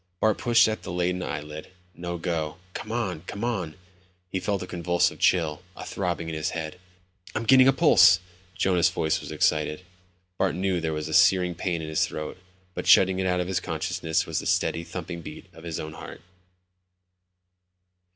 [0.19, 1.67] Bart pushed at the leaden eyelid.
[1.93, 2.57] No go.
[2.73, 3.75] Come on, come on.
[4.31, 6.79] He felt a convulsive chill, a throbbing in his head.
[7.35, 8.19] "I'm getting a pulse."
[8.55, 9.85] Jonas' voice was excited.
[10.39, 12.39] Bart knew there was a searing pain in his throat,
[12.73, 15.93] but shutting it out of his consciousness was the steady, thumping beat of his own
[15.93, 16.21] heart.